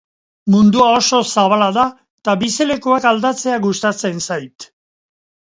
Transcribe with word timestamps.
Mundua 0.53 0.85
oso 1.01 1.19
zabala 1.41 1.67
da, 1.75 1.83
eta 2.23 2.35
bizilekuak 2.45 3.07
aldatzea 3.11 3.61
gustatzen 3.69 4.27
zait. 4.31 4.69